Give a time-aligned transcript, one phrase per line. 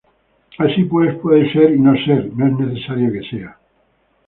[0.57, 3.59] Así pues, puede ser y no ser, no es necesario que sea.